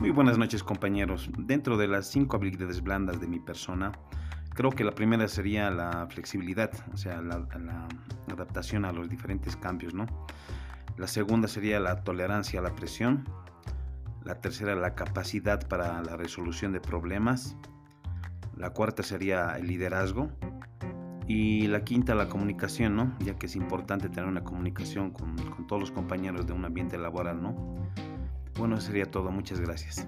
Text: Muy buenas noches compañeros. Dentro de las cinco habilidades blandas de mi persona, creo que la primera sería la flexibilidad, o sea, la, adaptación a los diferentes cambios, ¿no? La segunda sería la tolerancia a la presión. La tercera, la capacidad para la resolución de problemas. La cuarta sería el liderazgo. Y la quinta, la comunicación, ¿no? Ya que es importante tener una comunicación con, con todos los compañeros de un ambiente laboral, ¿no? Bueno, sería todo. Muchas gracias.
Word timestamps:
Muy 0.00 0.08
buenas 0.08 0.38
noches 0.38 0.64
compañeros. 0.64 1.28
Dentro 1.36 1.76
de 1.76 1.86
las 1.86 2.06
cinco 2.06 2.38
habilidades 2.38 2.82
blandas 2.82 3.20
de 3.20 3.26
mi 3.26 3.38
persona, 3.38 3.92
creo 4.54 4.70
que 4.70 4.82
la 4.82 4.92
primera 4.92 5.28
sería 5.28 5.70
la 5.70 6.06
flexibilidad, 6.08 6.70
o 6.94 6.96
sea, 6.96 7.20
la, 7.20 7.46
adaptación 8.32 8.86
a 8.86 8.92
los 8.92 9.10
diferentes 9.10 9.56
cambios, 9.56 9.92
¿no? 9.92 10.06
La 10.96 11.06
segunda 11.06 11.48
sería 11.48 11.80
la 11.80 12.02
tolerancia 12.02 12.60
a 12.60 12.62
la 12.62 12.74
presión. 12.74 13.28
La 14.24 14.40
tercera, 14.40 14.74
la 14.74 14.94
capacidad 14.94 15.68
para 15.68 16.00
la 16.02 16.16
resolución 16.16 16.72
de 16.72 16.80
problemas. 16.80 17.58
La 18.56 18.70
cuarta 18.70 19.02
sería 19.02 19.58
el 19.58 19.66
liderazgo. 19.66 20.30
Y 21.26 21.66
la 21.66 21.84
quinta, 21.84 22.14
la 22.14 22.30
comunicación, 22.30 22.96
¿no? 22.96 23.18
Ya 23.18 23.34
que 23.34 23.44
es 23.44 23.54
importante 23.54 24.08
tener 24.08 24.30
una 24.30 24.44
comunicación 24.44 25.10
con, 25.10 25.36
con 25.36 25.66
todos 25.66 25.78
los 25.78 25.90
compañeros 25.90 26.46
de 26.46 26.54
un 26.54 26.64
ambiente 26.64 26.96
laboral, 26.96 27.42
¿no? 27.42 27.80
Bueno, 28.60 28.78
sería 28.78 29.10
todo. 29.10 29.30
Muchas 29.30 29.58
gracias. 29.58 30.06